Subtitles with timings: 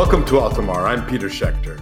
[0.00, 0.86] Welcome to Altamar.
[0.86, 1.78] I'm Peter Schechter.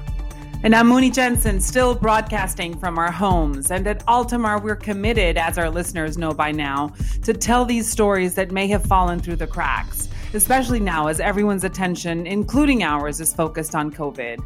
[0.65, 3.71] And I'm Muni Jensen, still broadcasting from our homes.
[3.71, 6.93] And at Altamar, we're committed, as our listeners know by now,
[7.23, 11.63] to tell these stories that may have fallen through the cracks, especially now as everyone's
[11.63, 14.41] attention, including ours, is focused on COVID.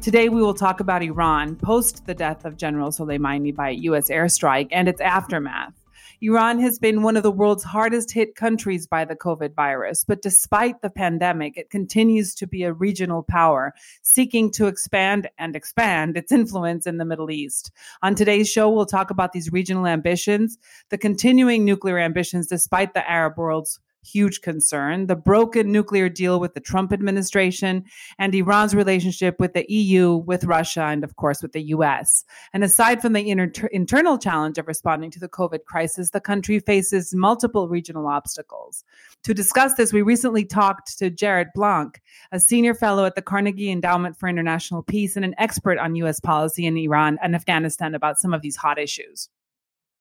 [0.00, 4.08] Today, we will talk about Iran post the death of General Soleimani by U.S.
[4.08, 5.74] airstrike and its aftermath.
[6.22, 10.20] Iran has been one of the world's hardest hit countries by the COVID virus, but
[10.20, 16.18] despite the pandemic, it continues to be a regional power seeking to expand and expand
[16.18, 17.70] its influence in the Middle East.
[18.02, 20.58] On today's show, we'll talk about these regional ambitions,
[20.90, 26.54] the continuing nuclear ambitions despite the Arab world's huge concern, the broken nuclear deal with
[26.54, 27.84] the Trump administration,
[28.18, 32.24] and Iran's relationship with the EU, with Russia, and of course with the US.
[32.52, 36.58] And aside from the inter- internal challenge of responding to the COVID crisis, the country
[36.60, 38.84] faces multiple regional obstacles.
[39.24, 42.00] To discuss this, we recently talked to Jarrett Blanc,
[42.32, 46.20] a senior fellow at the Carnegie Endowment for International Peace and an expert on US
[46.20, 49.28] policy in Iran and Afghanistan about some of these hot issues.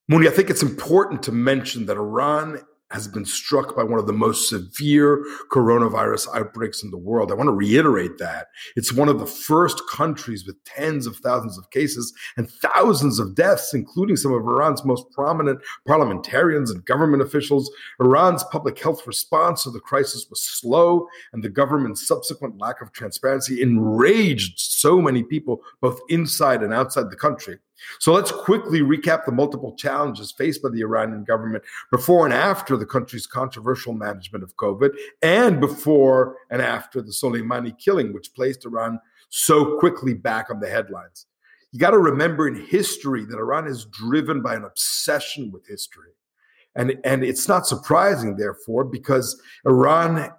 [0.10, 2.60] Muni, I think it's important to mention that Iran
[2.92, 7.32] has been struck by one of the most severe coronavirus outbreaks in the world.
[7.32, 8.48] I want to reiterate that.
[8.76, 13.36] It's one of the first countries with tens of thousands of cases and thousands of
[13.36, 17.70] deaths, including some of Iran's most prominent parliamentarians and government officials.
[18.00, 22.92] Iran's public health response to the crisis was slow, and the government's subsequent lack of
[22.92, 27.60] transparency enraged so many people, both inside and outside the country.
[28.00, 32.78] So let's quickly recap the multiple challenges faced by the Iranian government before and after
[32.78, 34.92] the country's controversial management of COVID,
[35.22, 40.70] and before and after the Soleimani killing, which placed Iran so quickly back on the
[40.70, 41.26] headlines.
[41.72, 46.12] You got to remember in history that Iran is driven by an obsession with history.
[46.76, 50.32] And, and it's not surprising, therefore, because Iran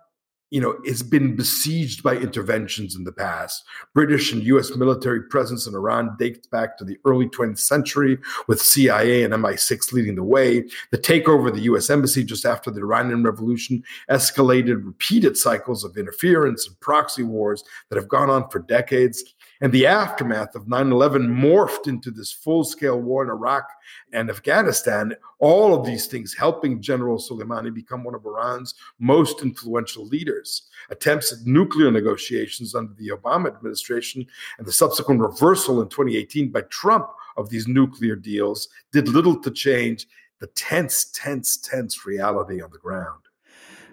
[0.51, 3.65] you know, it's been besieged by interventions in the past.
[3.95, 8.19] British and US military presence in Iran dates back to the early 20th century,
[8.49, 10.65] with CIA and MI6 leading the way.
[10.91, 15.97] The takeover of the US embassy just after the Iranian Revolution escalated repeated cycles of
[15.97, 19.23] interference and proxy wars that have gone on for decades.
[19.63, 23.69] And the aftermath of 9 11 morphed into this full scale war in Iraq
[24.13, 25.15] and Afghanistan.
[25.39, 30.69] All of these things helping General Soleimani become one of Iran's most influential leaders.
[30.89, 34.27] Attempts at nuclear negotiations under the Obama administration
[34.57, 39.51] and the subsequent reversal in 2018 by Trump of these nuclear deals did little to
[39.51, 40.07] change
[40.39, 43.21] the tense, tense, tense reality on the ground.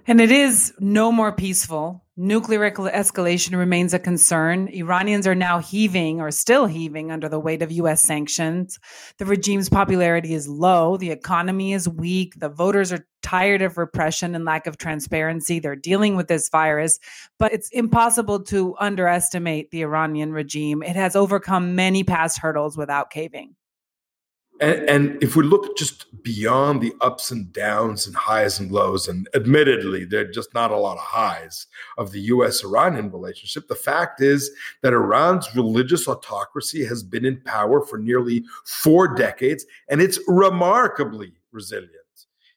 [0.10, 2.02] And it is no more peaceful.
[2.16, 4.70] Nuclear escalation remains a concern.
[4.70, 8.80] Iranians are now heaving or still heaving under the weight of US sanctions.
[9.18, 10.96] The regime's popularity is low.
[10.96, 12.40] The economy is weak.
[12.40, 15.60] The voters are tired of repression and lack of transparency.
[15.60, 17.00] They're dealing with this virus,
[17.38, 20.84] but it's impossible to underestimate the Iranian regime.
[20.84, 23.57] It has overcome many past hurdles without caving.
[24.60, 29.08] And, and, if we look just beyond the ups and downs and highs and lows,
[29.08, 33.68] and admittedly, there are just not a lot of highs of the US Iranian relationship,
[33.68, 34.52] the fact is
[34.82, 41.34] that Iran's religious autocracy has been in power for nearly four decades, and it's remarkably
[41.52, 41.94] resilient.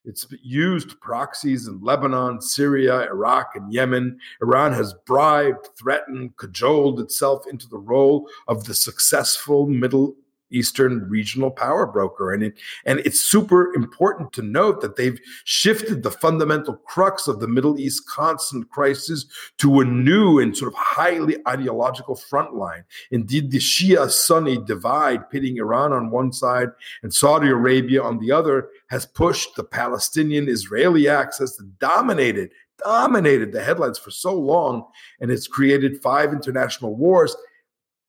[0.04, 4.18] It's used proxies in Lebanon, Syria, Iraq, and Yemen.
[4.40, 10.16] Iran has bribed, threatened, cajoled itself into the role of the successful Middle
[10.50, 12.32] Eastern regional power broker.
[12.32, 17.40] And, it, and it's super important to note that they've shifted the fundamental crux of
[17.40, 19.26] the Middle East constant crisis
[19.58, 22.84] to a new and sort of highly ideological front line.
[23.10, 26.68] Indeed, the Shia Sunni divide pitting Iran on one side
[27.02, 32.50] and Saudi Arabia on the other has pushed the Palestinian Israeli axis that dominated
[32.82, 34.86] dominated the headlines for so long
[35.20, 37.36] and it's created five international wars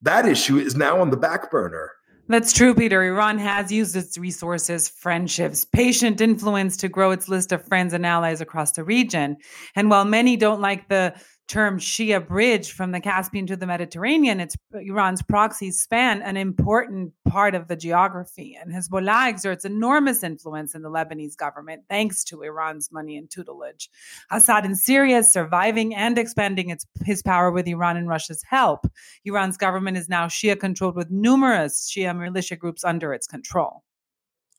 [0.01, 1.91] that issue is now on the back burner
[2.34, 3.03] that's true, Peter.
[3.03, 8.06] Iran has used its resources, friendships, patient influence to grow its list of friends and
[8.06, 9.38] allies across the region.
[9.75, 11.13] And while many don't like the
[11.51, 17.12] term Shia bridge from the Caspian to the Mediterranean, it's Iran's proxies span an important
[17.27, 18.57] part of the geography.
[18.59, 23.89] And Hezbollah exerts enormous influence in the Lebanese government thanks to Iran's money and tutelage.
[24.31, 28.88] Assad in Syria is surviving and expanding its, his power with Iran and Russia's help.
[29.25, 33.83] Iran's government is now Shia controlled with numerous Shia militia groups under its control.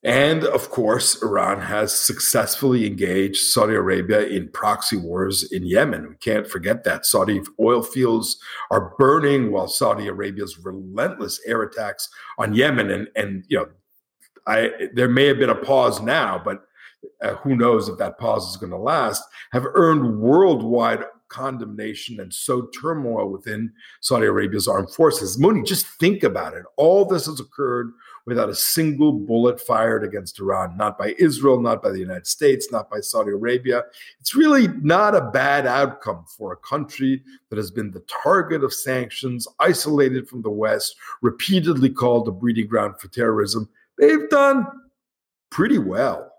[0.04, 6.08] And of course, Iran has successfully engaged Saudi Arabia in proxy wars in Yemen.
[6.08, 7.06] We can't forget that.
[7.06, 8.38] Saudi oil fields
[8.72, 12.08] are burning while Saudi Arabia's relentless air attacks
[12.38, 12.90] on Yemen.
[12.90, 13.68] And, and you know,
[14.44, 16.64] I, there may have been a pause now, but
[17.22, 19.22] uh, who knows if that pause is going to last,
[19.52, 25.38] have earned worldwide condemnation and sowed turmoil within Saudi Arabia's armed forces.
[25.38, 26.64] Muni, just think about it.
[26.76, 27.92] All this has occurred
[28.26, 32.70] without a single bullet fired against Iran, not by Israel, not by the United States,
[32.70, 33.82] not by Saudi Arabia.
[34.20, 38.72] It's really not a bad outcome for a country that has been the target of
[38.72, 43.68] sanctions, isolated from the West, repeatedly called a breeding ground for terrorism.
[43.98, 44.66] They've done
[45.50, 46.31] pretty well.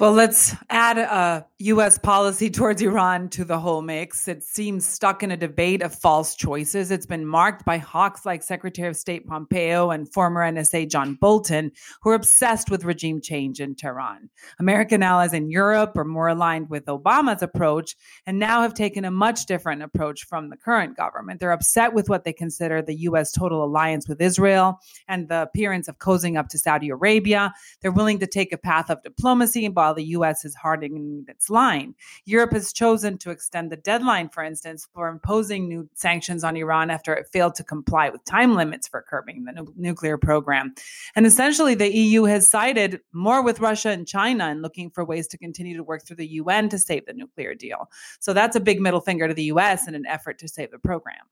[0.00, 1.98] Well, let's add a U.S.
[1.98, 4.28] policy towards Iran to the whole mix.
[4.28, 6.92] It seems stuck in a debate of false choices.
[6.92, 11.72] It's been marked by hawks like Secretary of State Pompeo and former NSA John Bolton,
[12.00, 14.30] who are obsessed with regime change in Tehran.
[14.60, 19.10] American allies in Europe are more aligned with Obama's approach and now have taken a
[19.10, 21.40] much different approach from the current government.
[21.40, 23.32] They're upset with what they consider the U.S.
[23.32, 24.78] total alliance with Israel
[25.08, 27.52] and the appearance of cozying up to Saudi Arabia.
[27.82, 30.44] They're willing to take a path of diplomacy while the U.S.
[30.44, 31.94] is hardening its line.
[32.26, 36.90] Europe has chosen to extend the deadline, for instance, for imposing new sanctions on Iran
[36.90, 40.74] after it failed to comply with time limits for curbing the nu- nuclear program.
[41.16, 45.26] And essentially, the EU has sided more with Russia and China and looking for ways
[45.28, 47.88] to continue to work through the UN to save the nuclear deal.
[48.20, 49.88] So that's a big middle finger to the U.S.
[49.88, 51.24] in an effort to save the program.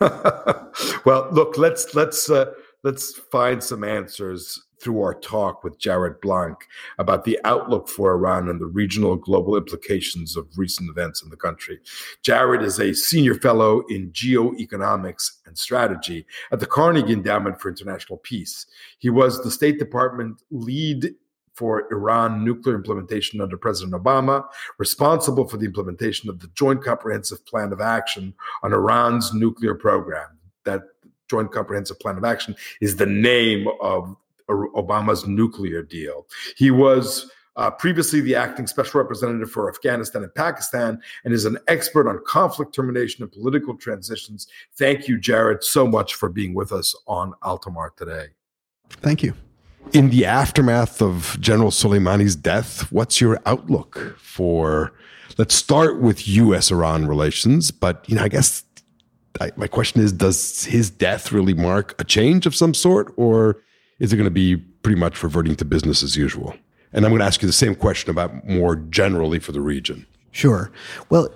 [1.06, 2.52] well, look, let's let's uh,
[2.82, 6.56] let's find some answers through our talk with Jarrett Blanc
[6.98, 11.36] about the outlook for Iran and the regional global implications of recent events in the
[11.36, 11.78] country.
[12.22, 18.18] Jarrett is a senior fellow in geoeconomics and strategy at the Carnegie Endowment for International
[18.18, 18.66] Peace.
[18.98, 21.14] He was the State Department lead
[21.54, 24.46] for Iran nuclear implementation under President Obama,
[24.78, 30.38] responsible for the implementation of the Joint Comprehensive Plan of Action on Iran's nuclear program.
[30.64, 30.82] That
[31.28, 34.16] Joint Comprehensive Plan of Action is the name of
[34.50, 36.26] Obama's nuclear deal.
[36.56, 41.58] He was uh, previously the acting special representative for Afghanistan and Pakistan and is an
[41.68, 44.46] expert on conflict termination and political transitions.
[44.76, 48.28] Thank you, Jarrett, so much for being with us on Altamar today.
[48.88, 49.34] Thank you.
[49.92, 54.92] In the aftermath of General Soleimani's death, what's your outlook for?
[55.36, 56.70] Let's start with U.S.
[56.70, 58.64] Iran relations, but you know, I guess
[59.40, 63.62] I, my question is: Does his death really mark a change of some sort, or
[64.00, 66.54] is it going to be pretty much reverting to business as usual?
[66.92, 70.06] And I'm going to ask you the same question about more generally for the region.
[70.32, 70.72] Sure.
[71.08, 71.28] Well,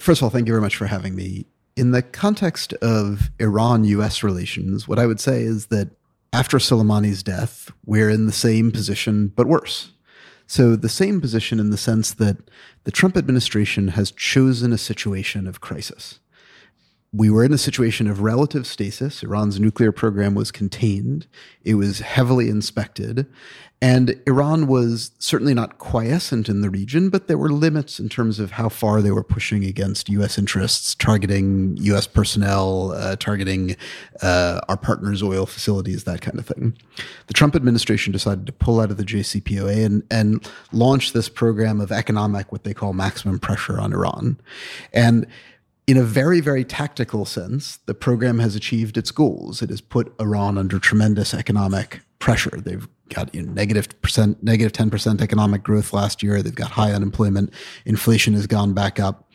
[0.00, 1.46] first of all, thank you very much for having me.
[1.76, 5.88] In the context of Iran US relations, what I would say is that
[6.32, 9.92] after Soleimani's death, we're in the same position, but worse.
[10.46, 12.38] So, the same position in the sense that
[12.84, 16.20] the Trump administration has chosen a situation of crisis
[17.12, 19.22] we were in a situation of relative stasis.
[19.22, 21.26] Iran's nuclear program was contained,
[21.64, 23.26] it was heavily inspected,
[23.80, 28.40] and Iran was certainly not quiescent in the region, but there were limits in terms
[28.40, 30.36] of how far they were pushing against U.S.
[30.36, 32.08] interests, targeting U.S.
[32.08, 33.76] personnel, uh, targeting
[34.20, 36.76] uh, our partners' oil facilities, that kind of thing.
[37.28, 41.80] The Trump administration decided to pull out of the JCPOA and, and launch this program
[41.80, 44.40] of economic, what they call maximum pressure on Iran.
[44.92, 45.24] And
[45.88, 49.62] in a very, very tactical sense, the program has achieved its goals.
[49.62, 52.60] It has put Iran under tremendous economic pressure.
[52.60, 56.42] They've got you know, negative percent, negative ten percent economic growth last year.
[56.42, 57.54] They've got high unemployment.
[57.86, 59.30] Inflation has gone back up.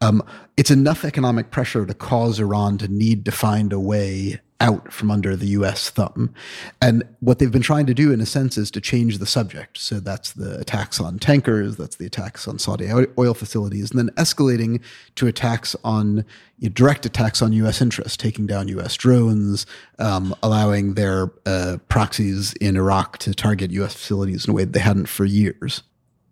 [0.00, 0.22] Um,
[0.56, 5.10] it's enough economic pressure to cause Iran to need to find a way out from
[5.10, 6.32] under the US thumb.
[6.80, 9.78] And what they've been trying to do, in a sense, is to change the subject.
[9.78, 14.10] So that's the attacks on tankers, that's the attacks on Saudi oil facilities, and then
[14.16, 14.80] escalating
[15.16, 16.24] to attacks on
[16.58, 19.66] you know, direct attacks on US interests, taking down US drones,
[19.98, 24.72] um, allowing their uh, proxies in Iraq to target US facilities in a way that
[24.72, 25.82] they hadn't for years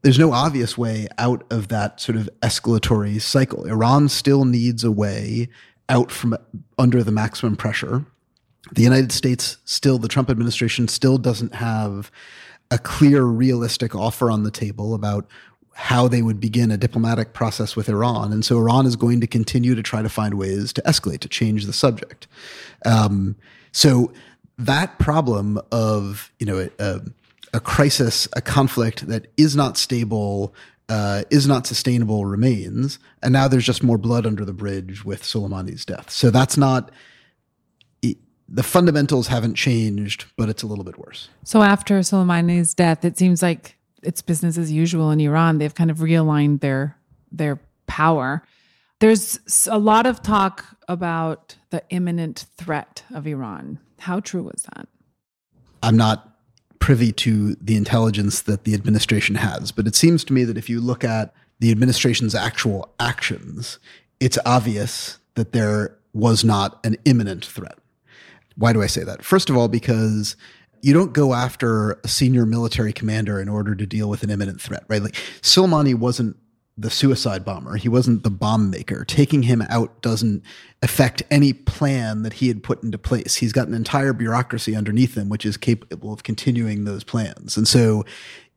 [0.03, 3.65] there's no obvious way out of that sort of escalatory cycle.
[3.65, 5.49] Iran still needs a way
[5.89, 6.37] out from
[6.79, 8.05] under the maximum pressure
[8.73, 12.11] the United States still, the Trump administration still doesn't have
[12.71, 15.27] a clear, realistic offer on the table about
[15.75, 18.33] how they would begin a diplomatic process with Iran.
[18.33, 21.29] And so Iran is going to continue to try to find ways to escalate, to
[21.29, 22.27] change the subject.
[22.87, 23.37] Um,
[23.73, 24.13] so
[24.57, 27.01] that problem of, you know, a,
[27.53, 30.55] a, crisis, a conflict that is not stable,
[30.89, 33.01] uh, is not sustainable remains.
[33.21, 36.09] And now there's just more blood under the bridge with Soleimani's death.
[36.11, 36.93] So that's not
[38.49, 41.29] the fundamentals haven't changed, but it's a little bit worse.
[41.45, 45.59] So after Soleimani's death, it seems like it's business as usual in Iran.
[45.59, 46.97] They've kind of realigned their
[47.33, 48.43] their power.
[49.01, 53.79] There's a lot of talk about the imminent threat of Iran.
[53.99, 54.87] How true was that?
[55.83, 56.37] I'm not
[56.79, 60.69] privy to the intelligence that the administration has, but it seems to me that if
[60.69, 63.79] you look at the administration's actual actions,
[64.21, 67.79] it's obvious that there was not an imminent threat.
[68.57, 69.25] Why do I say that?
[69.25, 70.37] First of all, because
[70.83, 74.61] you don't go after a senior military commander in order to deal with an imminent
[74.61, 75.03] threat, right?
[75.03, 76.37] Like Soleimani wasn't
[76.77, 77.77] the suicide bomber.
[77.77, 79.05] He wasn't the bomb maker.
[79.05, 80.43] Taking him out doesn't
[80.83, 83.37] affect any plan that he had put into place.
[83.37, 87.57] He's got an entire bureaucracy underneath him, which is capable of continuing those plans.
[87.57, 88.05] And so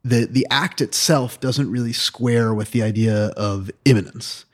[0.03, 4.45] the, the act itself doesn't really square with the idea of imminence.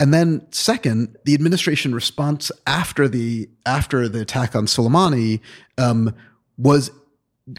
[0.00, 5.40] And then second, the administration response after the after the attack on Soleimani
[5.76, 6.14] um,
[6.56, 6.90] was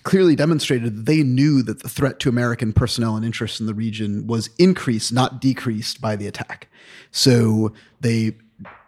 [0.03, 3.73] clearly demonstrated that they knew that the threat to American personnel and interests in the
[3.73, 6.67] region was increased, not decreased by the attack.
[7.11, 8.35] So they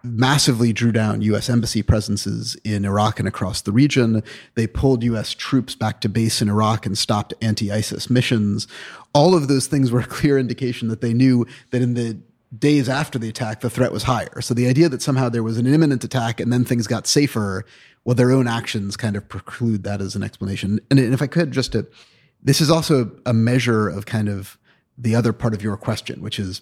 [0.04, 1.50] massively drew down U.S.
[1.50, 4.24] embassy presences in Iraq and across the region.
[4.56, 5.34] They pulled U.S.
[5.34, 8.68] troops back to base in Iraq and stopped anti ISIS missions.
[9.14, 12.18] All of those things were a clear indication that they knew that in the
[12.58, 14.42] days after the attack, the threat was higher.
[14.42, 17.66] So the idea that somehow there was an imminent attack and then things got safer
[18.04, 20.80] well, their own actions kind of preclude that as an explanation.
[20.92, 21.88] And if I could just to,
[22.42, 24.58] this is also a measure of kind of
[24.98, 26.62] the other part of your question, which is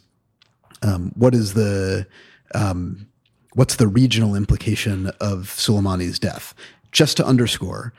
[0.84, 2.08] um, what is the
[2.54, 3.08] um,
[3.54, 6.54] what's the regional implication of Soleimani's death?
[6.92, 7.94] Just to underscore,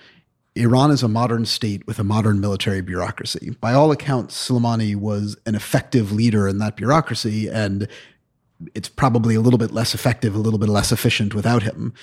[0.55, 3.57] Iran is a modern state with a modern military bureaucracy.
[3.61, 7.89] By all accounts, Soleimani was an effective leader in that bureaucracy, and
[8.75, 11.95] it's probably a little bit less effective, a little bit less efficient without him.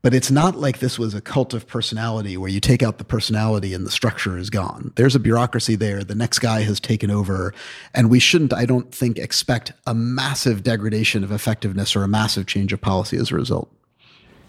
[0.00, 3.04] But it's not like this was a cult of personality where you take out the
[3.04, 4.92] personality and the structure is gone.
[4.94, 6.04] There's a bureaucracy there.
[6.04, 7.52] The next guy has taken over.
[7.94, 12.46] And we shouldn't, I don't think, expect a massive degradation of effectiveness or a massive
[12.46, 13.72] change of policy as a result.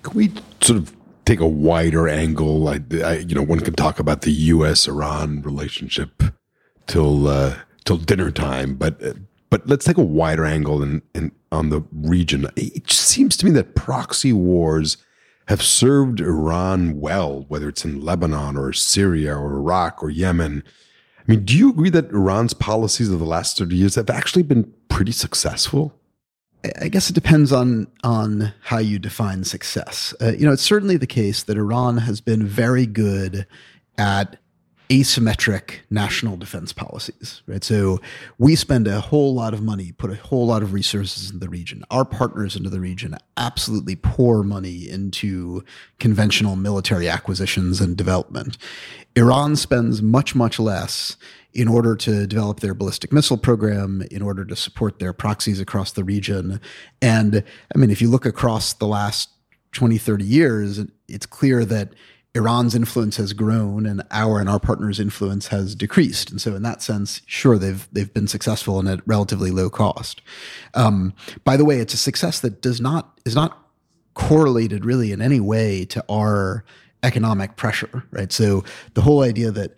[0.04, 0.96] Can we sort of
[1.30, 2.68] take a wider angle?
[2.68, 4.88] I, I, you know, one can talk about the U.S.
[4.88, 6.24] Iran relationship
[6.88, 7.56] till uh,
[7.86, 9.00] till dinner time, but
[9.50, 12.48] but let's take a wider angle and in on the region.
[12.56, 14.98] It seems to me that proxy wars
[15.48, 20.64] have served Iran well, whether it's in Lebanon or Syria or Iraq or Yemen.
[21.20, 24.44] I mean, do you agree that Iran's policies of the last 30 years have actually
[24.44, 25.99] been pretty successful?
[26.82, 30.14] I guess it depends on on how you define success.
[30.22, 33.48] Uh, you know, it's certainly the case that Iran has been very good
[33.98, 34.38] at
[34.90, 37.64] asymmetric national defense policies, right?
[37.64, 38.02] So
[38.40, 41.48] we spend a whole lot of money, put a whole lot of resources in the
[41.48, 41.84] region.
[41.92, 45.64] Our partners into the region absolutely pour money into
[46.00, 48.58] conventional military acquisitions and development.
[49.16, 51.18] Iran spends much, much less
[51.54, 55.92] in order to develop their ballistic missile program, in order to support their proxies across
[55.92, 56.62] the region.
[57.02, 59.30] And I mean, if you look across the last
[59.72, 61.94] 20, 30 years, it's clear that
[62.36, 66.30] Iran's influence has grown and our and our partners' influence has decreased.
[66.30, 70.22] And so, in that sense, sure, they've they've been successful and at relatively low cost.
[70.76, 71.14] Um,
[71.44, 73.58] by the way, it's a success that does not is not
[74.14, 76.64] correlated really in any way to our
[77.04, 78.32] economic pressure, right?
[78.32, 78.64] So
[78.94, 79.76] the whole idea that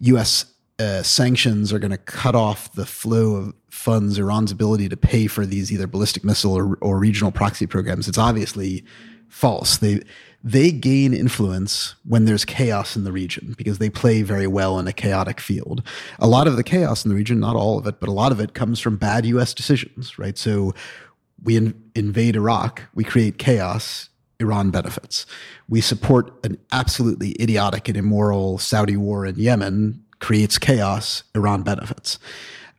[0.00, 0.46] U.S.
[0.78, 5.26] Uh, sanctions are going to cut off the flow of funds, Iran's ability to pay
[5.26, 8.84] for these either ballistic missile or, or regional proxy programs, it's obviously
[9.28, 9.78] false.
[9.78, 10.00] They
[10.42, 14.86] they gain influence when there's chaos in the region because they play very well in
[14.86, 15.82] a chaotic field.
[16.20, 18.30] A lot of the chaos in the region, not all of it, but a lot
[18.30, 20.38] of it comes from bad US decisions, right?
[20.38, 20.74] So
[21.42, 24.10] we in, invade Iraq, we create chaos,
[24.40, 25.26] Iran benefits.
[25.68, 32.18] We support an absolutely idiotic and immoral Saudi war in Yemen, creates chaos, Iran benefits.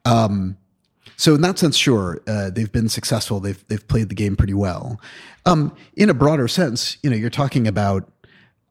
[0.05, 0.57] Um,
[1.17, 3.41] so in that sense, sure, uh, they've been successful.
[3.41, 5.01] They've they've played the game pretty well.
[5.45, 8.09] Um, in a broader sense, you know, you're talking about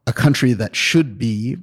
[0.06, 1.58] a country that should be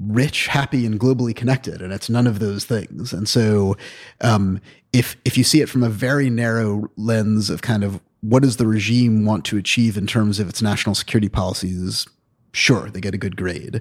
[0.00, 3.12] rich, happy, and globally connected, and it's none of those things.
[3.12, 3.76] And so,
[4.22, 4.60] um,
[4.92, 8.56] if if you see it from a very narrow lens of kind of what does
[8.56, 12.06] the regime want to achieve in terms of its national security policies,
[12.52, 13.80] sure, they get a good grade.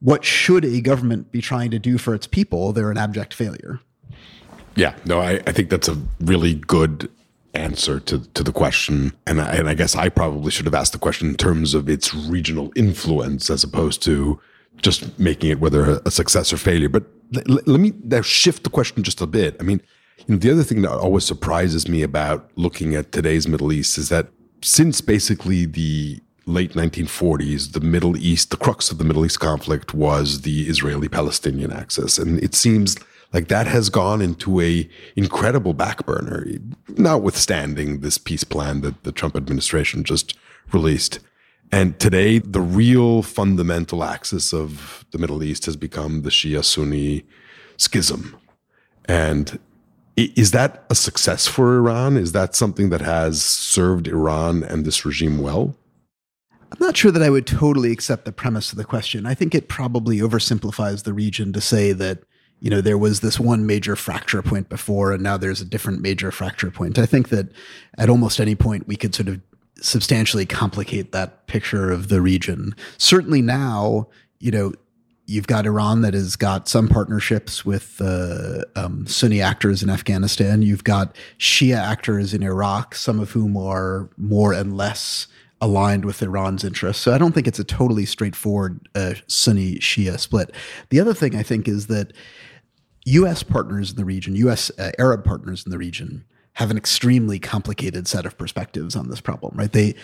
[0.00, 2.72] What should a government be trying to do for its people?
[2.72, 3.80] They're an abject failure.
[4.74, 7.10] Yeah, no, I, I think that's a really good
[7.54, 9.12] answer to, to the question.
[9.26, 11.88] And I, and I guess I probably should have asked the question in terms of
[11.88, 14.40] its regional influence as opposed to
[14.78, 16.88] just making it whether a success or failure.
[16.88, 19.56] But let, let me now shift the question just a bit.
[19.60, 19.82] I mean,
[20.18, 23.98] you know, the other thing that always surprises me about looking at today's Middle East
[23.98, 24.28] is that
[24.62, 29.94] since basically the late 1940s, the Middle East, the crux of the Middle East conflict
[29.94, 32.18] was the Israeli Palestinian axis.
[32.18, 32.96] And it seems
[33.32, 36.46] like that has gone into a incredible back burner,
[36.88, 40.36] notwithstanding this peace plan that the Trump administration just
[40.72, 41.20] released.
[41.70, 47.24] And today, the real fundamental axis of the Middle East has become the Shia Sunni
[47.78, 48.36] schism.
[49.06, 49.58] And
[50.16, 52.16] Is that a success for Iran?
[52.16, 55.74] Is that something that has served Iran and this regime well?
[56.50, 59.26] I'm not sure that I would totally accept the premise of the question.
[59.26, 62.20] I think it probably oversimplifies the region to say that
[62.60, 66.00] you know there was this one major fracture point before and now there's a different
[66.00, 66.98] major fracture point.
[66.98, 67.52] I think that
[67.98, 69.40] at almost any point we could sort of
[69.80, 72.74] substantially complicate that picture of the region.
[72.98, 74.72] Certainly now, you know,
[75.26, 80.62] you've got Iran that has got some partnerships with uh, um, Sunni actors in Afghanistan.
[80.62, 85.28] You've got Shia actors in Iraq, some of whom are more and less
[85.60, 87.02] aligned with Iran's interests.
[87.02, 90.52] So I don't think it's a totally straightforward uh, Sunni Shia split.
[90.90, 92.12] The other thing I think is that
[93.04, 93.42] U.S.
[93.42, 94.70] partners in the region, U.S.
[94.76, 96.24] Uh, Arab partners in the region,
[96.54, 99.56] have an extremely complicated set of perspectives on this problem.
[99.56, 99.72] Right?
[99.72, 99.94] They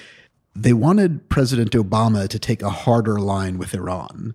[0.54, 4.34] they wanted President Obama to take a harder line with Iran.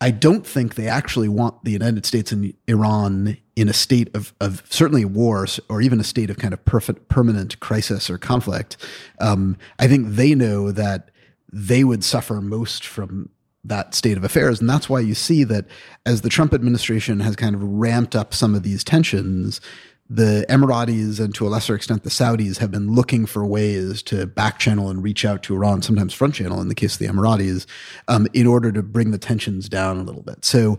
[0.00, 4.34] I don't think they actually want the United States and Iran in a state of,
[4.40, 8.76] of certainly war or even a state of kind of perfect, permanent crisis or conflict.
[9.20, 11.10] Um, I think they know that
[11.52, 13.30] they would suffer most from
[13.64, 14.60] that state of affairs.
[14.60, 15.66] And that's why you see that
[16.04, 19.60] as the Trump administration has kind of ramped up some of these tensions,
[20.08, 24.26] the Emiratis and to a lesser extent the Saudis have been looking for ways to
[24.26, 27.06] back channel and reach out to Iran, sometimes front channel in the case of the
[27.06, 27.66] Emiratis,
[28.08, 30.44] um, in order to bring the tensions down a little bit.
[30.44, 30.78] So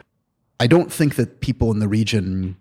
[0.60, 2.56] I don't think that people in the region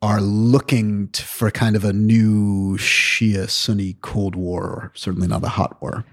[0.00, 5.48] are looking to, for kind of a new Shia Sunni Cold War, certainly not a
[5.48, 6.04] hot war.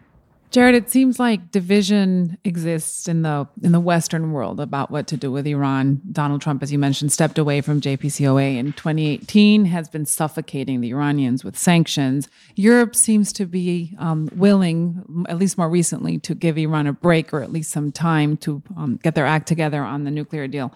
[0.54, 5.18] Jarrett, it seems like division exists in the in the Western world about what to
[5.18, 6.00] do with Iran.
[6.12, 10.92] Donald Trump, as you mentioned, stepped away from JPCOA in 2018, has been suffocating the
[10.92, 12.30] Iranians with sanctions.
[12.56, 17.34] Europe seems to be um, willing, at least more recently, to give Iran a break
[17.34, 20.72] or at least some time to um, get their act together on the nuclear deal.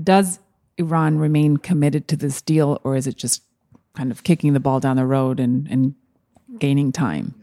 [0.00, 0.38] Does
[0.78, 3.42] Iran remain committed to this deal, or is it just
[3.94, 5.96] kind of kicking the ball down the road and, and
[6.60, 7.34] gaining time?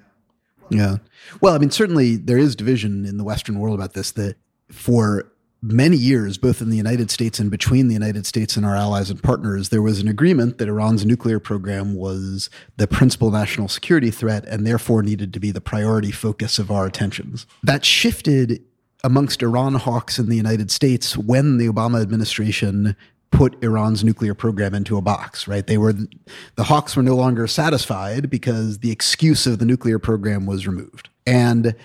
[0.69, 0.97] Yeah.
[1.41, 4.35] Well, I mean, certainly there is division in the Western world about this that
[4.71, 8.75] for many years, both in the United States and between the United States and our
[8.75, 13.67] allies and partners, there was an agreement that Iran's nuclear program was the principal national
[13.67, 17.47] security threat and therefore needed to be the priority focus of our attentions.
[17.63, 18.61] That shifted
[19.03, 22.95] amongst Iran hawks in the United States when the Obama administration
[23.31, 25.65] put Iran's nuclear program into a box, right?
[25.65, 30.45] They were the Hawks were no longer satisfied because the excuse of the nuclear program
[30.45, 31.09] was removed.
[31.25, 31.75] And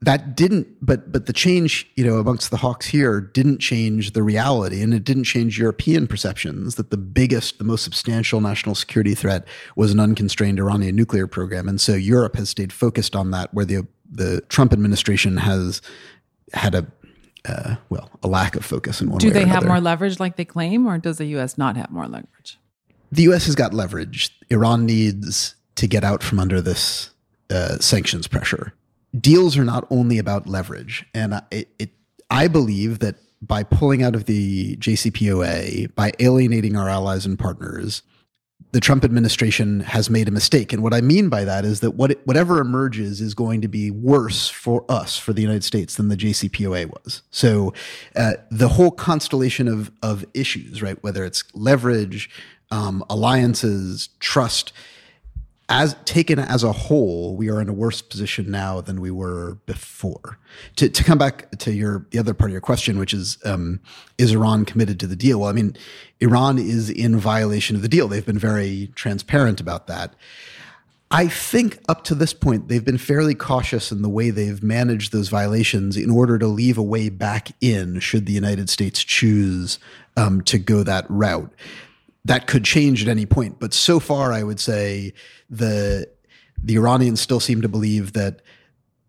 [0.00, 4.22] that didn't but but the change, you know, amongst the Hawks here didn't change the
[4.22, 9.14] reality and it didn't change European perceptions that the biggest, the most substantial national security
[9.14, 9.46] threat
[9.76, 11.68] was an unconstrained Iranian nuclear program.
[11.68, 15.82] And so Europe has stayed focused on that where the the Trump administration has
[16.54, 16.86] had a
[17.48, 20.44] uh, well, a lack of focus in one Do they have more leverage like they
[20.44, 21.56] claim, or does the U.S.
[21.56, 22.58] not have more leverage?
[23.10, 23.46] The U.S.
[23.46, 24.36] has got leverage.
[24.50, 27.10] Iran needs to get out from under this
[27.50, 28.74] uh, sanctions pressure.
[29.18, 31.90] Deals are not only about leverage, and it, it,
[32.30, 38.02] I believe that by pulling out of the JCPOA, by alienating our allies and partners,
[38.72, 40.72] the Trump administration has made a mistake.
[40.72, 43.90] And what I mean by that is that what, whatever emerges is going to be
[43.90, 47.22] worse for us, for the United States, than the JCPOA was.
[47.30, 47.72] So
[48.14, 52.28] uh, the whole constellation of, of issues, right, whether it's leverage,
[52.70, 54.72] um, alliances, trust,
[55.68, 59.58] as taken as a whole, we are in a worse position now than we were
[59.66, 60.38] before.
[60.76, 63.80] To, to come back to your the other part of your question, which is um,
[64.16, 65.40] is Iran committed to the deal?
[65.40, 65.76] Well, I mean,
[66.20, 68.08] Iran is in violation of the deal.
[68.08, 70.14] They've been very transparent about that.
[71.10, 75.10] I think up to this point, they've been fairly cautious in the way they've managed
[75.10, 79.78] those violations in order to leave a way back in should the United States choose
[80.18, 81.50] um, to go that route
[82.28, 83.58] that could change at any point.
[83.58, 85.12] But so far, I would say
[85.50, 86.08] the
[86.62, 88.42] the Iranians still seem to believe that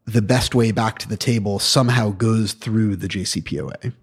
[0.05, 3.93] the best way back to the table somehow goes through the JCPOA.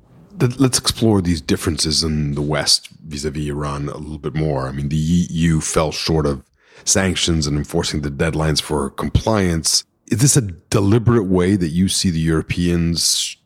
[0.59, 4.69] Let's explore these differences in the West vis-a-vis Iran a little bit more.
[4.69, 6.45] I mean, the EU fell short of
[6.85, 9.85] sanctions and enforcing the deadlines for compliance.
[10.09, 13.37] Is this a deliberate way that you see the Europeans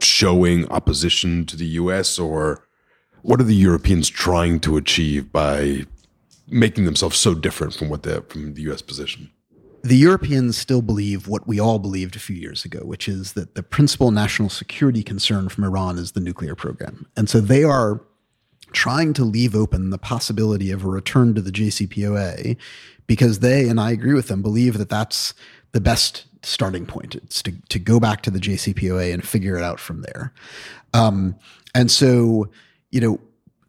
[0.00, 2.63] showing opposition to the US or
[3.24, 5.86] what are the Europeans trying to achieve by
[6.46, 8.82] making themselves so different from what they from the U.S.
[8.82, 9.30] position?
[9.82, 13.54] The Europeans still believe what we all believed a few years ago, which is that
[13.54, 18.02] the principal national security concern from Iran is the nuclear program, and so they are
[18.72, 22.56] trying to leave open the possibility of a return to the JCPOA
[23.06, 25.32] because they, and I agree with them, believe that that's
[25.72, 27.14] the best starting point.
[27.14, 30.32] It's to, to go back to the JCPOA and figure it out from there.
[30.92, 31.36] Um,
[31.74, 32.48] and so
[32.94, 33.18] you know,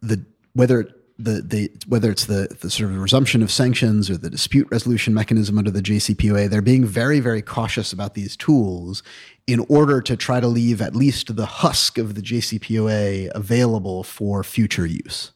[0.01, 4.29] the whether the, the whether it's the, the sort of resumption of sanctions or the
[4.29, 9.01] dispute resolution mechanism under the JCPOA, they're being very, very cautious about these tools
[9.47, 14.43] in order to try to leave at least the husk of the JCPOA available for
[14.43, 15.31] future use.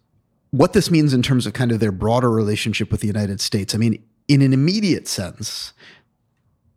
[0.51, 3.73] What this means in terms of kind of their broader relationship with the United States,
[3.73, 5.73] I mean, in an immediate sense,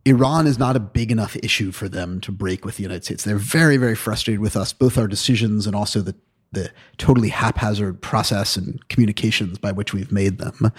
[0.05, 3.23] Iran is not a big enough issue for them to break with the United States.
[3.23, 6.15] They're very, very frustrated with us, both our decisions and also the
[6.53, 10.71] the totally haphazard process and communications by which we've made them.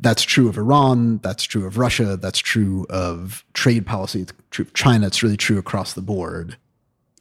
[0.00, 1.18] That's true of Iran.
[1.18, 2.16] That's true of Russia.
[2.16, 4.22] That's true of trade policy.
[4.22, 5.06] It's true of China.
[5.06, 6.56] It's really true across the board.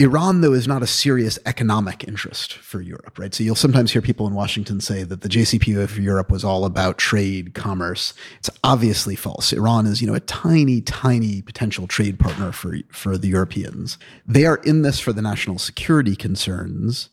[0.02, 3.36] Iran, though, is not a serious economic interest for Europe, right?
[3.36, 6.66] So you'll sometimes hear people in Washington say that the JCPOA for Europe was all
[6.66, 8.16] about trade, commerce.
[8.40, 9.54] It's obviously false.
[9.54, 14.00] Iran is, you know, a tiny, tiny potential trade partner for, for the Europeans.
[14.26, 17.10] They are in this for the national security concerns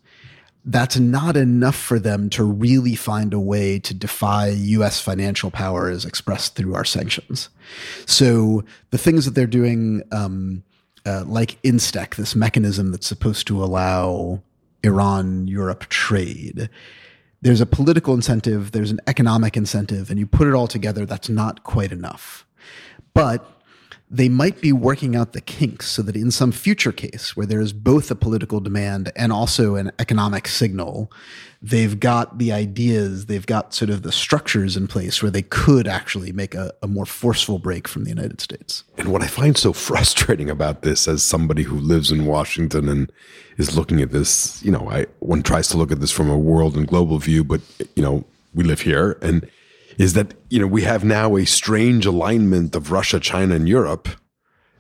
[0.65, 5.89] that's not enough for them to really find a way to defy US financial power
[5.89, 7.49] as expressed through our sanctions.
[8.07, 10.63] So the things that they're doing, um,
[11.07, 14.43] uh, like INSTEX, this mechanism that's supposed to allow
[14.83, 16.69] Iran Europe trade,
[17.41, 21.29] there's a political incentive, there's an economic incentive, and you put it all together, that's
[21.29, 22.45] not quite enough.
[23.15, 23.58] But
[24.11, 27.61] they might be working out the kinks so that in some future case where there
[27.61, 31.13] is both a political demand and also an economic signal,
[31.61, 35.87] they've got the ideas, they've got sort of the structures in place where they could
[35.87, 38.83] actually make a, a more forceful break from the United States.
[38.97, 43.13] And what I find so frustrating about this as somebody who lives in Washington and
[43.59, 46.39] is looking at this, you know, I one tries to look at this from a
[46.39, 47.61] world and global view, but
[47.95, 49.49] you know, we live here and
[49.99, 54.09] is that you know we have now a strange alignment of Russia, China, and Europe,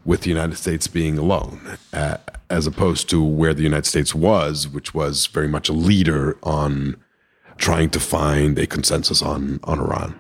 [0.05, 2.17] with the United States being alone, uh,
[2.49, 6.97] as opposed to where the United States was, which was very much a leader on
[7.59, 10.19] trying to find a consensus on on Iran.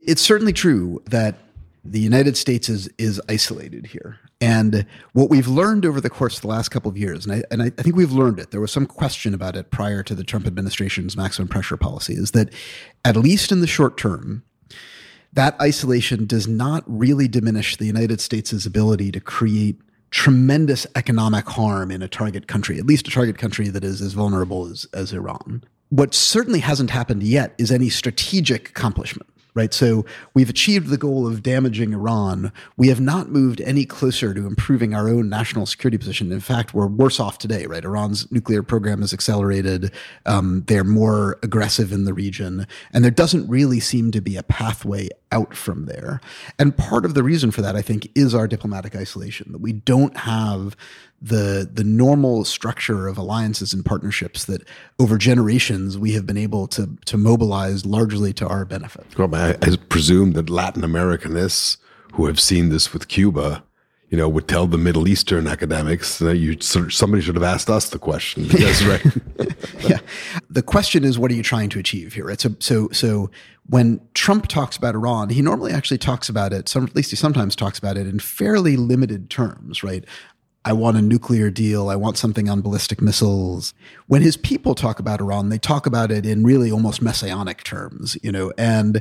[0.00, 1.36] It's certainly true that
[1.84, 4.18] the United States is is isolated here.
[4.40, 7.42] And what we've learned over the course of the last couple of years, and I,
[7.50, 10.24] and I, think we've learned it, there was some question about it prior to the
[10.24, 12.50] Trump administration's maximum pressure policy, is that
[13.04, 14.42] at least in the short term,
[15.32, 19.78] that isolation does not really diminish the United States' ability to create
[20.10, 24.14] tremendous economic harm in a target country, at least a target country that is as
[24.14, 25.62] vulnerable as, as Iran.
[25.90, 29.72] What certainly hasn't happened yet is any strategic accomplishment right?
[29.72, 32.52] So we've achieved the goal of damaging Iran.
[32.76, 36.32] We have not moved any closer to improving our own national security position.
[36.32, 37.84] In fact, we're worse off today, right?
[37.84, 39.92] Iran's nuclear program has accelerated.
[40.26, 42.66] Um, they're more aggressive in the region.
[42.92, 46.20] And there doesn't really seem to be a pathway out from there.
[46.58, 49.72] And part of the reason for that, I think, is our diplomatic isolation, that we
[49.72, 50.76] don't have
[51.22, 54.66] the the normal structure of alliances and partnerships that
[54.98, 59.06] over generations we have been able to to mobilize largely to our benefit.
[59.18, 61.76] Well, I, I presume that Latin Americanists
[62.14, 63.62] who have seen this with Cuba,
[64.08, 67.90] you know, would tell the Middle Eastern academics that you somebody should have asked us
[67.90, 68.44] the question.
[68.50, 69.04] Yes, right.
[69.88, 69.98] yeah.
[70.50, 72.26] The question is, what are you trying to achieve here?
[72.26, 72.40] Right.
[72.40, 73.30] So, so, so
[73.66, 76.68] when Trump talks about Iran, he normally actually talks about it.
[76.68, 79.82] Some, at least he sometimes talks about it in fairly limited terms.
[79.82, 80.04] Right.
[80.64, 81.88] I want a nuclear deal.
[81.88, 83.72] I want something on ballistic missiles.
[84.08, 88.18] When his people talk about Iran, they talk about it in really almost messianic terms,
[88.22, 89.00] you know, and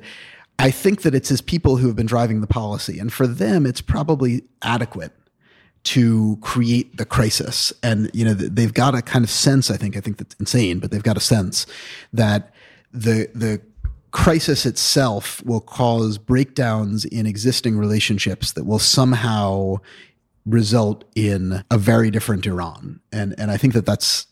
[0.58, 3.00] I think that it's his people who have been driving the policy.
[3.00, 5.14] And for them, it's probably adequate
[5.84, 7.72] to create the crisis.
[7.84, 10.80] And, you know, they've got a kind of sense, I think, I think that's insane,
[10.80, 11.66] but they've got a sense
[12.14, 12.54] that
[12.92, 13.62] the, the,
[14.12, 19.76] crisis itself will cause breakdowns in existing relationships that will somehow
[20.46, 23.00] result in a very different Iran.
[23.12, 24.28] And and I think that that's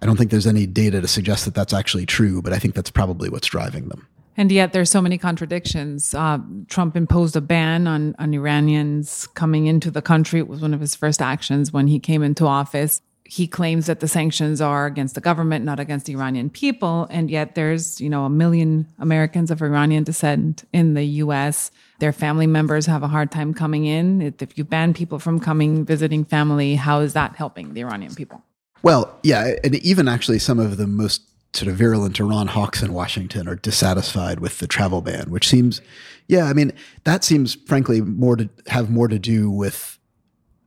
[0.00, 2.74] I don't think there's any data to suggest that that's actually true, but I think
[2.74, 4.06] that's probably what's driving them.
[4.38, 6.14] And yet, there's so many contradictions.
[6.14, 10.38] Uh, Trump imposed a ban on, on Iranians coming into the country.
[10.40, 13.02] It was one of his first actions when he came into office.
[13.24, 17.06] He claims that the sanctions are against the government, not against the Iranian people.
[17.10, 22.12] And yet, there's you know a million Americans of Iranian descent in the U.S their
[22.12, 24.34] family members have a hard time coming in.
[24.38, 28.42] If you ban people from coming, visiting family, how is that helping the Iranian people?
[28.82, 31.22] Well, yeah, and even actually some of the most
[31.54, 35.80] sort of virulent Iran hawks in Washington are dissatisfied with the travel ban, which seems,
[36.26, 36.72] yeah, I mean,
[37.04, 39.98] that seems frankly more to have more to do with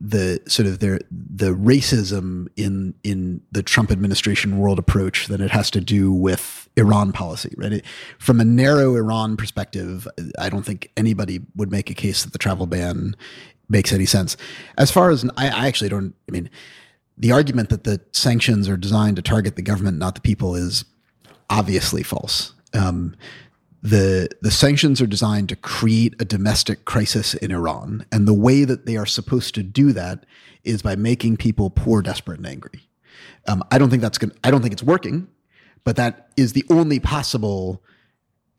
[0.04, 5.52] the sort of their the racism in in the Trump administration world approach than it
[5.52, 7.74] has to do with Iran policy, right?
[7.74, 7.84] It,
[8.18, 10.08] from a narrow Iran perspective,
[10.40, 13.14] I don't think anybody would make a case that the travel ban
[13.68, 14.36] makes any sense.
[14.76, 16.14] As far as I, I actually don't.
[16.28, 16.50] I mean,
[17.16, 20.84] the argument that the sanctions are designed to target the government, not the people, is
[21.50, 22.54] obviously false.
[22.74, 23.14] Um,
[23.82, 28.64] the the sanctions are designed to create a domestic crisis in Iran, and the way
[28.64, 30.24] that they are supposed to do that
[30.64, 32.88] is by making people poor, desperate, and angry.
[33.48, 34.32] Um, I don't think that's going.
[34.44, 35.26] I don't think it's working,
[35.82, 37.82] but that is the only possible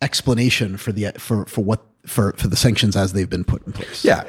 [0.02, 3.74] explanation for the for for what for for the sanctions as they've been put in
[3.74, 4.04] place.
[4.04, 4.24] Yeah,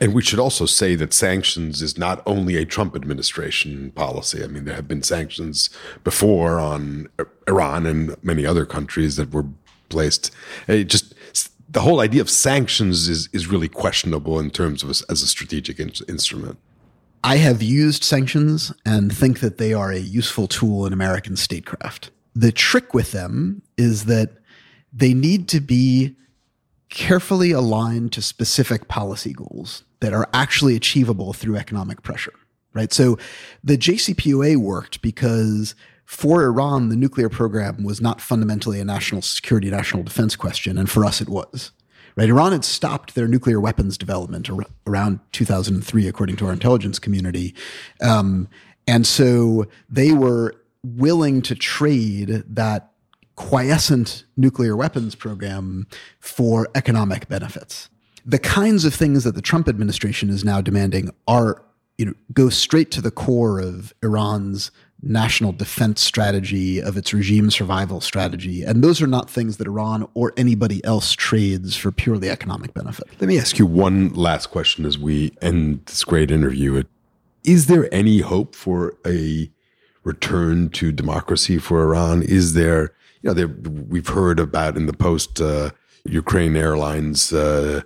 [0.00, 4.42] and we should also say that sanctions is not only a Trump administration policy.
[4.42, 5.70] I mean, there have been sanctions
[6.02, 7.08] before on
[7.46, 9.46] Iran and many other countries that were
[9.88, 10.32] placed.
[10.66, 11.14] It just
[11.68, 15.26] the whole idea of sanctions is is really questionable in terms of a, as a
[15.26, 16.58] strategic in, instrument.
[17.22, 22.10] I have used sanctions and think that they are a useful tool in American statecraft.
[22.34, 24.30] The trick with them is that
[24.92, 26.16] they need to be
[26.90, 32.34] carefully aligned to specific policy goals that are actually achievable through economic pressure,
[32.74, 32.92] right?
[32.92, 33.18] So
[33.62, 35.74] the JCPOA worked because
[36.04, 40.76] for Iran, the nuclear program was not fundamentally a national security, national defense question.
[40.76, 41.70] And for us, it was.
[42.16, 42.28] Right?
[42.28, 47.54] Iran had stopped their nuclear weapons development ar- around 2003, according to our intelligence community.
[48.02, 48.48] Um,
[48.88, 52.89] and so they were willing to trade that
[53.40, 55.86] quiescent nuclear weapons program
[56.20, 57.88] for economic benefits.
[58.26, 61.62] The kinds of things that the Trump administration is now demanding are,
[61.96, 64.70] you know, go straight to the core of Iran's
[65.02, 68.62] national defense strategy, of its regime survival strategy.
[68.62, 73.08] And those are not things that Iran or anybody else trades for purely economic benefit.
[73.20, 76.82] Let me ask you one last question as we end this great interview.
[77.42, 79.50] Is there any hope for a
[80.04, 82.22] return to democracy for Iran?
[82.22, 82.92] Is there,
[83.22, 83.46] you know,
[83.88, 85.70] we've heard about in the post uh,
[86.04, 87.82] Ukraine Airlines uh,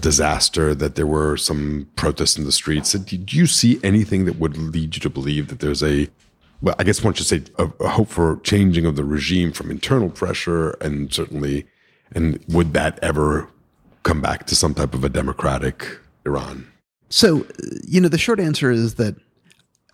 [0.00, 2.92] disaster that there were some protests in the streets.
[2.92, 6.08] Did you see anything that would lead you to believe that there's a
[6.62, 9.70] well, I guess one should say a, a, hope for changing of the regime from
[9.70, 11.66] internal pressure, and certainly,
[12.14, 13.48] and would that ever
[14.04, 16.66] come back to some type of a democratic Iran?
[17.10, 17.46] So,
[17.86, 19.16] you know, the short answer is that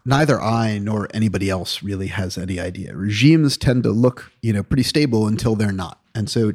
[0.04, 2.96] neither I nor anybody else really has any idea.
[2.96, 6.00] Regimes tend to look, you know, pretty stable until they're not.
[6.14, 6.52] And so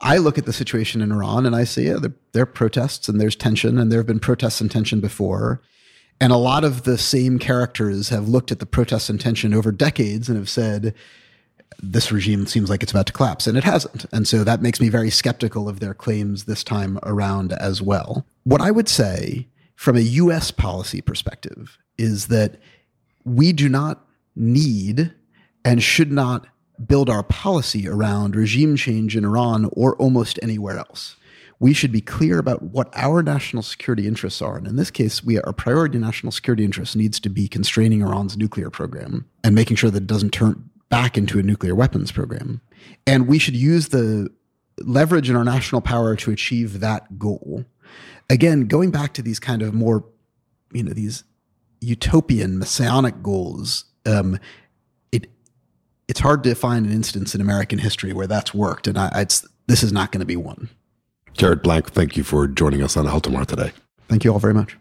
[0.00, 3.08] I look at the situation in Iran and I say, yeah, there, there are protests
[3.08, 5.62] and there's tension, and there have been protests and tension before.
[6.20, 9.72] And a lot of the same characters have looked at the protests and tension over
[9.72, 10.94] decades and have said,
[11.80, 14.04] this regime seems like it's about to collapse, and it hasn't.
[14.12, 18.26] And so that makes me very skeptical of their claims this time around as well.
[18.44, 22.58] What I would say from a US policy perspective is that
[23.24, 24.04] we do not
[24.34, 25.12] need
[25.64, 26.46] and should not
[26.86, 31.16] build our policy around regime change in Iran or almost anywhere else
[31.60, 34.56] we should be clear about what our national security interests are.
[34.56, 38.36] And in this case, we our priority national security interest needs to be constraining Iran's
[38.36, 42.60] nuclear program and making sure that it doesn't turn back into a nuclear weapons program.
[43.06, 44.28] And we should use the
[44.80, 47.64] leverage in our national power to achieve that goal.
[48.30, 50.04] Again, going back to these kind of more,
[50.72, 51.24] you know, these
[51.80, 54.38] utopian messianic goals, um,
[55.12, 55.30] it
[56.08, 59.26] it's hard to find an instance in American history where that's worked, and I,
[59.66, 60.68] this is not going to be one.
[61.34, 63.72] Jarrett Blanc, thank you for joining us on Altamar today.
[64.08, 64.76] Thank you all very much.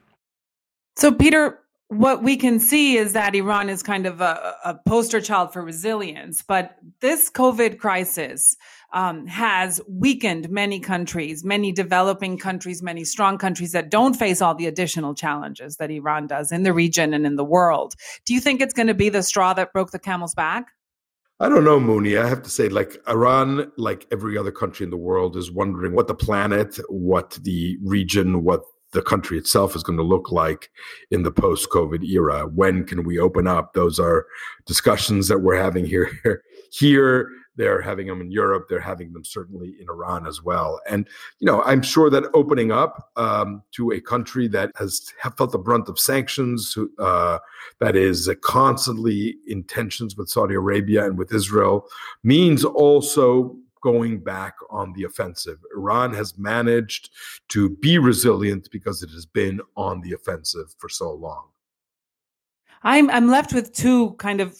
[0.95, 5.21] So, Peter, what we can see is that Iran is kind of a, a poster
[5.21, 8.57] child for resilience, but this COVID crisis
[8.93, 14.55] um, has weakened many countries, many developing countries, many strong countries that don't face all
[14.55, 17.95] the additional challenges that Iran does in the region and in the world.
[18.25, 20.67] Do you think it's going to be the straw that broke the camel's back?
[21.39, 22.17] I don't know, Muni.
[22.17, 25.93] I have to say, like Iran, like every other country in the world, is wondering
[25.93, 30.71] what the planet, what the region, what the country itself is going to look like
[31.11, 32.47] in the post-COVID era.
[32.47, 33.73] When can we open up?
[33.73, 34.25] Those are
[34.65, 36.09] discussions that we're having here.
[36.69, 38.67] Here, they're having them in Europe.
[38.69, 40.79] They're having them certainly in Iran as well.
[40.87, 41.07] And,
[41.39, 45.57] you know, I'm sure that opening up um, to a country that has felt the
[45.57, 47.39] brunt of sanctions, uh,
[47.79, 51.87] that is constantly in tensions with Saudi Arabia and with Israel,
[52.23, 55.59] means also going back on the offensive.
[55.75, 57.09] Iran has managed
[57.49, 61.45] to be resilient because it has been on the offensive for so long.
[62.83, 64.57] I'm I'm left with two kind of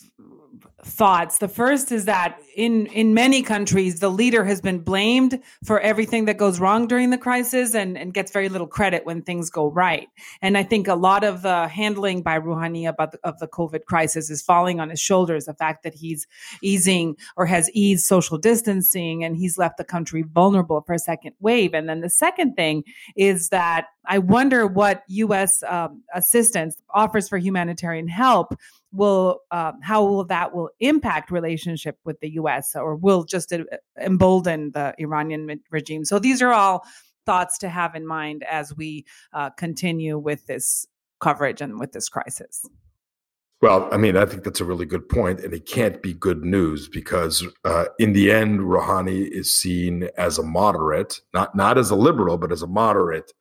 [0.87, 1.37] thoughts.
[1.37, 6.25] The first is that in in many countries, the leader has been blamed for everything
[6.25, 9.69] that goes wrong during the crisis and, and gets very little credit when things go
[9.69, 10.07] right.
[10.41, 13.85] And I think a lot of the handling by Rouhani about the, of the COVID
[13.85, 15.45] crisis is falling on his shoulders.
[15.45, 16.25] The fact that he's
[16.63, 21.33] easing or has eased social distancing and he's left the country vulnerable for a second
[21.39, 21.73] wave.
[21.73, 22.83] And then the second thing
[23.15, 25.61] is that I wonder what U.S.
[25.63, 28.55] Um, assistance offers for humanitarian help
[28.97, 32.75] will uh, how will that will impact relationship with the U.S.
[32.75, 33.63] or will just uh,
[34.01, 36.03] embolden the Iranian regime.
[36.03, 36.83] So these are all
[37.25, 40.87] thoughts to have in mind as we uh, continue with this
[41.19, 42.65] coverage and with this crisis.
[43.59, 46.45] Well, I mean, I think that's a really good point, and it can't be good
[46.45, 51.89] news because, uh, in the end, Rouhani is seen as a moderate, not not as
[51.89, 53.33] a liberal, but as a moderate,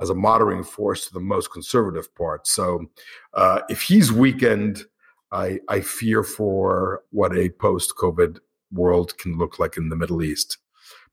[0.00, 2.46] as a moderating force to the most conservative part.
[2.46, 2.84] So,
[3.32, 4.84] uh, if he's weakened,
[5.34, 8.38] I I fear for what a post-COVID
[8.72, 10.58] world can look like in the Middle East.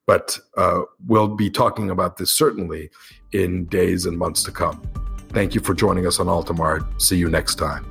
[0.07, 2.89] But uh, we'll be talking about this certainly
[3.31, 4.81] in days and months to come.
[5.29, 7.01] Thank you for joining us on Altamar.
[7.01, 7.85] See you next time.